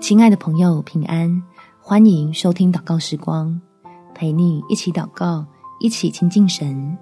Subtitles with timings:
[0.00, 1.42] 亲爱的朋友，平安！
[1.80, 3.60] 欢迎收听祷告时光，
[4.14, 5.44] 陪你一起祷告，
[5.80, 6.96] 一起亲近神。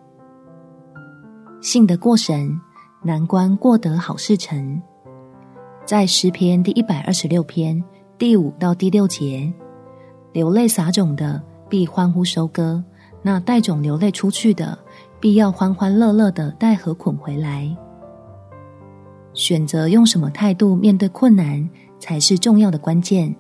[1.61, 2.61] 信得过神，
[3.03, 4.81] 难关过得好事成。
[5.85, 7.83] 在诗篇第一百二十六篇
[8.19, 9.53] 第五到第六节，
[10.33, 12.83] 流泪撒种的必欢呼收割，
[13.23, 14.79] 那带种流泪出去的，
[15.19, 17.77] 必要欢欢乐乐的带禾捆回来。
[19.35, 21.69] 选择用什么态度面对困难，
[21.99, 23.35] 才是重要的关键。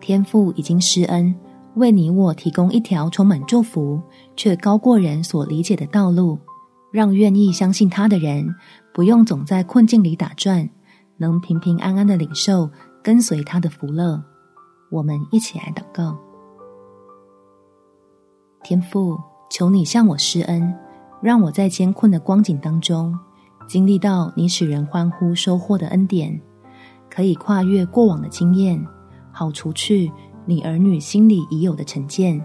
[0.00, 1.34] 天父已经施恩，
[1.74, 4.00] 为你我提供一条充满祝福
[4.36, 6.38] 却高过人所理解的道路，
[6.90, 8.54] 让愿意相信他的人
[8.92, 10.68] 不用总在困境里打转，
[11.16, 12.68] 能平平安安的领受
[13.02, 14.22] 跟随他的福乐。
[14.90, 16.18] 我们一起来祷告：
[18.64, 19.16] 天父，
[19.48, 20.74] 求你向我施恩，
[21.22, 23.16] 让我在艰困的光景当中，
[23.70, 26.40] 经历到你使人欢呼收获的恩典。
[27.08, 28.84] 可以跨越过往的经验，
[29.30, 30.10] 好除去
[30.44, 32.44] 你儿女心里已有的成见，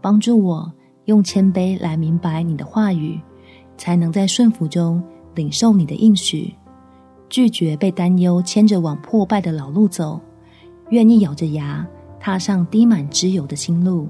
[0.00, 0.72] 帮助我
[1.06, 3.20] 用谦卑来明白你的话语，
[3.76, 5.02] 才能在顺服中
[5.34, 6.54] 领受你的应许，
[7.28, 10.20] 拒绝被担忧牵着往破败的老路走，
[10.90, 11.84] 愿意咬着牙
[12.20, 14.06] 踏上滴满脂油的新路，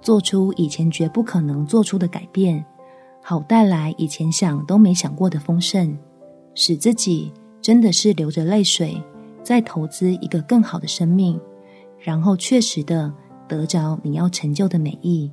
[0.00, 2.64] 做出以前绝不可能做出的改变，
[3.28, 5.98] 好带来以前想都没想过的丰盛。
[6.54, 9.02] 使自己真的是流着泪水，
[9.42, 11.36] 在投资一个更好的生命，
[11.98, 13.12] 然后确实的
[13.48, 15.28] 得着你要成就的美意。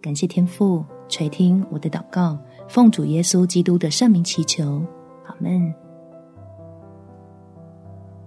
[0.00, 4.82] 感谢天父垂听我的祷告，奉主耶稣基督的圣名祈求，
[5.26, 5.74] 阿门。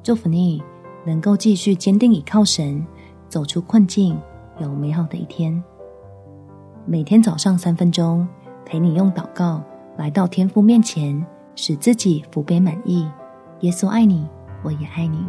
[0.04, 0.62] 祝福你
[1.08, 2.86] 能够继续坚定倚靠神，
[3.30, 4.16] 走出困境，
[4.62, 5.60] 有美好的一天。
[6.86, 8.28] 每天早上三分钟，
[8.70, 9.64] 陪你用祷告
[9.98, 11.26] 来到天父面前。
[11.56, 13.06] 使自己福杯满意，
[13.60, 14.26] 耶稣爱你，
[14.64, 15.26] 我也爱你。